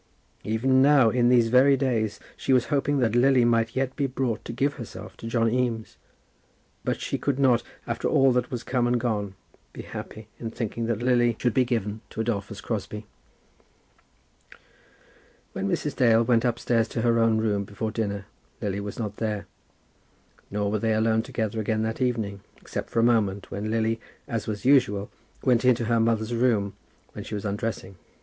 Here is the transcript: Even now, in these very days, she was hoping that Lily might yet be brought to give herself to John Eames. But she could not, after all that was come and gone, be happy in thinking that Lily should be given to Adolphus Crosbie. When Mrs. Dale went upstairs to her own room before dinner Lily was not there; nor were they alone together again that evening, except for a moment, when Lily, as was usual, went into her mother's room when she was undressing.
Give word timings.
Even 0.43 0.81
now, 0.81 1.11
in 1.11 1.29
these 1.29 1.49
very 1.49 1.77
days, 1.77 2.19
she 2.35 2.53
was 2.53 2.65
hoping 2.73 2.97
that 2.97 3.15
Lily 3.15 3.45
might 3.45 3.75
yet 3.75 3.95
be 3.95 4.07
brought 4.07 4.43
to 4.45 4.51
give 4.51 4.73
herself 4.73 5.15
to 5.17 5.27
John 5.27 5.47
Eames. 5.51 5.95
But 6.83 6.99
she 6.99 7.19
could 7.19 7.37
not, 7.37 7.61
after 7.85 8.07
all 8.07 8.31
that 8.31 8.49
was 8.49 8.63
come 8.63 8.87
and 8.87 8.99
gone, 8.99 9.35
be 9.73 9.83
happy 9.83 10.27
in 10.39 10.49
thinking 10.49 10.87
that 10.87 11.03
Lily 11.03 11.37
should 11.39 11.53
be 11.53 11.65
given 11.65 12.01
to 12.09 12.21
Adolphus 12.21 12.61
Crosbie. 12.61 13.05
When 15.53 15.69
Mrs. 15.69 15.95
Dale 15.95 16.23
went 16.23 16.45
upstairs 16.45 16.87
to 16.87 17.03
her 17.03 17.19
own 17.19 17.37
room 17.37 17.63
before 17.63 17.91
dinner 17.91 18.25
Lily 18.59 18.79
was 18.79 18.97
not 18.97 19.17
there; 19.17 19.45
nor 20.49 20.71
were 20.71 20.79
they 20.79 20.95
alone 20.95 21.21
together 21.21 21.59
again 21.59 21.83
that 21.83 22.01
evening, 22.01 22.41
except 22.59 22.89
for 22.89 22.99
a 23.01 23.03
moment, 23.03 23.51
when 23.51 23.69
Lily, 23.69 23.99
as 24.27 24.47
was 24.47 24.65
usual, 24.65 25.11
went 25.43 25.63
into 25.63 25.85
her 25.85 25.99
mother's 25.99 26.33
room 26.33 26.73
when 27.13 27.23
she 27.23 27.35
was 27.35 27.45
undressing. 27.45 27.97